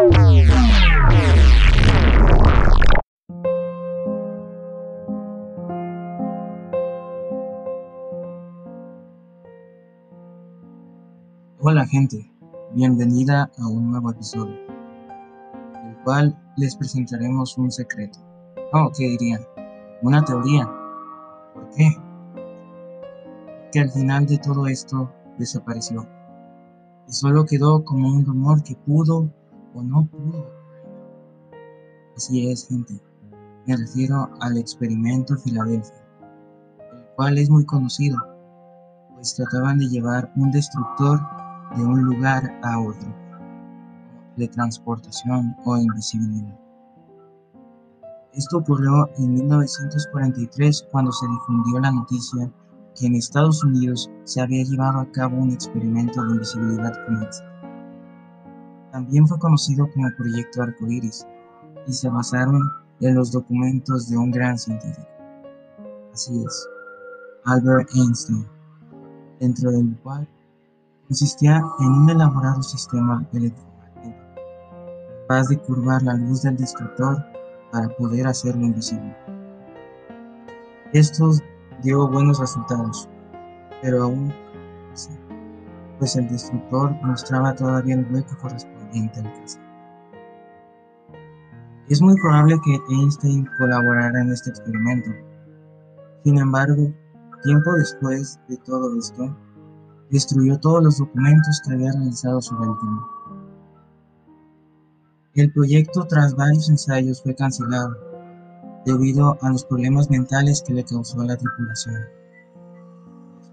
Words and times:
Hola 0.00 0.14
gente, 11.86 12.30
bienvenida 12.74 13.50
a 13.58 13.66
un 13.66 13.90
nuevo 13.90 14.12
episodio, 14.12 14.54
el 15.84 15.96
cual 16.04 16.40
les 16.56 16.76
presentaremos 16.76 17.58
un 17.58 17.72
secreto. 17.72 18.20
Oh, 18.72 18.92
¿qué 18.96 19.08
dirían? 19.08 19.40
Una 20.02 20.24
teoría. 20.24 20.70
¿Por 21.54 21.70
qué? 21.70 21.88
Que 23.72 23.80
al 23.80 23.90
final 23.90 24.26
de 24.26 24.38
todo 24.38 24.68
esto 24.68 25.12
desapareció 25.38 26.06
y 27.08 27.12
solo 27.12 27.46
quedó 27.46 27.84
como 27.84 28.06
un 28.06 28.24
rumor 28.24 28.62
que 28.62 28.76
pudo 28.76 29.28
o 29.74 29.82
no 29.82 30.06
pudo. 30.06 30.50
Así 32.16 32.50
es, 32.50 32.66
gente. 32.66 33.00
Me 33.66 33.76
refiero 33.76 34.28
al 34.40 34.56
experimento 34.56 35.36
Filadelfia, 35.36 36.04
el 36.92 37.04
cual 37.16 37.38
es 37.38 37.50
muy 37.50 37.64
conocido, 37.64 38.16
pues 39.14 39.34
trataban 39.34 39.78
de 39.78 39.88
llevar 39.88 40.32
un 40.36 40.50
destructor 40.50 41.20
de 41.76 41.84
un 41.84 42.02
lugar 42.02 42.58
a 42.62 42.80
otro, 42.80 43.14
de 44.36 44.48
transportación 44.48 45.54
o 45.64 45.76
invisibilidad. 45.76 46.58
Esto 48.32 48.58
ocurrió 48.58 49.10
en 49.18 49.34
1943 49.34 50.88
cuando 50.90 51.12
se 51.12 51.26
difundió 51.26 51.80
la 51.80 51.90
noticia 51.90 52.50
que 52.94 53.06
en 53.06 53.16
Estados 53.16 53.64
Unidos 53.64 54.10
se 54.24 54.40
había 54.40 54.64
llevado 54.64 55.00
a 55.00 55.10
cabo 55.12 55.38
un 55.38 55.50
experimento 55.50 56.22
de 56.24 56.32
invisibilidad 56.32 56.92
con. 57.06 57.47
También 58.92 59.26
fue 59.26 59.38
conocido 59.38 59.88
como 59.92 60.08
Proyecto 60.16 60.62
Arcoiris 60.62 61.26
y 61.86 61.92
se 61.92 62.08
basaron 62.08 62.60
en 63.00 63.14
los 63.14 63.32
documentos 63.32 64.08
de 64.08 64.16
un 64.16 64.30
gran 64.30 64.58
científico. 64.58 65.08
Así 66.12 66.42
es, 66.44 66.68
Albert 67.44 67.88
Einstein, 67.94 68.46
dentro 69.40 69.70
del 69.70 69.96
cual 70.02 70.28
consistía 71.06 71.62
en 71.80 71.86
un 71.86 72.10
elaborado 72.10 72.62
sistema 72.62 73.26
electromagnético 73.32 73.68
capaz 75.28 75.48
de 75.48 75.58
curvar 75.58 76.02
la 76.02 76.14
luz 76.14 76.42
del 76.42 76.56
destructor 76.56 77.22
para 77.70 77.88
poder 77.96 78.26
hacerlo 78.26 78.64
invisible. 78.64 79.14
Esto 80.94 81.32
dio 81.82 82.08
buenos 82.08 82.40
resultados, 82.40 83.08
pero 83.82 84.04
aún 84.04 84.32
así, 84.92 85.10
pues 85.98 86.16
el 86.16 86.28
destructor 86.28 86.96
mostraba 87.02 87.54
todavía 87.54 87.96
el 87.96 88.10
hueco 88.10 88.36
correspondiente 88.40 88.77
al 88.94 89.32
caso. 89.40 89.58
Es 91.88 92.02
muy 92.02 92.14
probable 92.20 92.60
que 92.64 92.78
Einstein 92.94 93.48
colaborara 93.58 94.20
en 94.20 94.30
este 94.30 94.50
experimento. 94.50 95.10
Sin 96.22 96.38
embargo, 96.38 96.92
tiempo 97.42 97.72
después 97.74 98.38
de 98.48 98.56
todo 98.58 98.98
esto, 98.98 99.34
destruyó 100.10 100.58
todos 100.58 100.82
los 100.82 100.98
documentos 100.98 101.62
que 101.64 101.74
había 101.74 101.92
realizado 101.92 102.42
sobre 102.42 102.70
el 102.70 102.78
tema. 102.78 103.08
El 105.34 105.52
proyecto 105.52 106.04
tras 106.06 106.34
varios 106.34 106.68
ensayos 106.68 107.22
fue 107.22 107.34
cancelado 107.34 107.96
debido 108.84 109.38
a 109.40 109.50
los 109.50 109.64
problemas 109.64 110.10
mentales 110.10 110.62
que 110.66 110.74
le 110.74 110.84
causó 110.84 111.20
a 111.20 111.26
la 111.26 111.36
tripulación. 111.36 112.02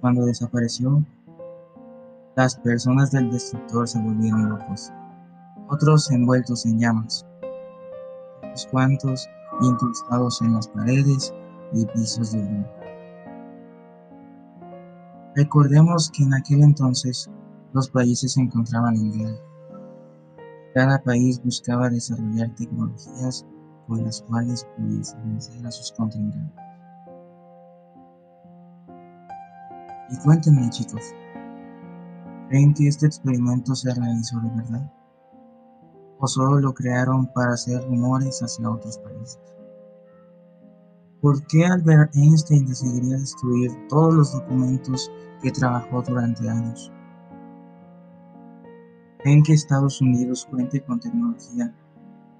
Cuando 0.00 0.26
desapareció, 0.26 1.04
las 2.36 2.56
personas 2.56 3.10
del 3.10 3.30
destructor 3.30 3.88
se 3.88 3.98
volvieron 3.98 4.50
locos, 4.50 4.92
otros 5.70 6.10
envueltos 6.10 6.66
en 6.66 6.80
llamas, 6.80 7.24
unos 8.42 8.66
cuantos 8.72 9.28
incrustados 9.62 10.42
en 10.42 10.54
las 10.54 10.66
paredes 10.68 11.32
y 11.72 11.86
pisos 11.86 12.32
de 12.32 12.42
oro. 12.42 12.66
Recordemos 15.36 16.10
que 16.10 16.24
en 16.24 16.34
aquel 16.34 16.62
entonces 16.62 17.30
los 17.72 17.88
países 17.88 18.32
se 18.32 18.40
encontraban 18.40 18.96
en 18.96 19.12
guerra. 19.12 19.38
Cada 20.74 21.02
país 21.02 21.40
buscaba 21.42 21.88
desarrollar 21.88 22.52
tecnologías 22.56 23.46
con 23.86 24.02
las 24.04 24.22
cuales 24.22 24.66
pudiesen 24.76 25.22
vencer 25.24 25.64
a 25.64 25.70
sus 25.70 25.92
contrincantes. 25.92 26.64
Y 30.10 30.16
cuéntenme 30.24 30.68
chicos, 30.70 31.14
¿creen 32.48 32.74
que 32.74 32.88
este 32.88 33.06
experimento 33.06 33.76
se 33.76 33.94
realizó 33.94 34.40
de 34.40 34.50
verdad? 34.50 34.99
¿O 36.20 36.26
solo 36.26 36.60
lo 36.60 36.74
crearon 36.74 37.26
para 37.32 37.54
hacer 37.54 37.82
rumores 37.82 38.42
hacia 38.42 38.70
otros 38.70 38.98
países? 38.98 39.40
¿Por 41.22 41.46
qué 41.46 41.64
Albert 41.64 42.14
Einstein 42.14 42.66
decidiría 42.66 43.16
destruir 43.16 43.70
todos 43.88 44.14
los 44.14 44.32
documentos 44.32 45.10
que 45.42 45.50
trabajó 45.50 46.02
durante 46.02 46.48
años? 46.48 46.92
¿Creen 49.18 49.42
que 49.42 49.54
Estados 49.54 50.00
Unidos 50.00 50.46
cuente 50.50 50.82
con 50.82 51.00
tecnología, 51.00 51.74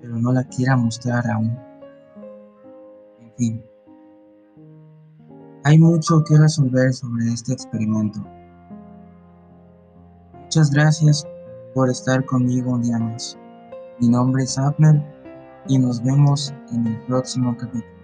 pero 0.00 0.16
no 0.16 0.32
la 0.32 0.44
quiera 0.44 0.76
mostrar 0.76 1.30
aún? 1.30 1.58
En 3.20 3.32
fin, 3.36 3.64
hay 5.64 5.78
mucho 5.78 6.24
que 6.24 6.36
resolver 6.36 6.92
sobre 6.92 7.32
este 7.32 7.52
experimento. 7.52 8.20
Muchas 10.42 10.70
gracias 10.70 11.26
por 11.74 11.88
estar 11.88 12.24
conmigo 12.26 12.72
un 12.72 12.82
día 12.82 12.98
más. 12.98 13.38
Mi 13.98 14.08
nombre 14.08 14.44
es 14.44 14.58
Abner 14.58 15.00
y 15.68 15.78
nos 15.78 16.02
vemos 16.02 16.52
en 16.72 16.86
el 16.86 16.98
próximo 17.06 17.56
capítulo. 17.56 18.01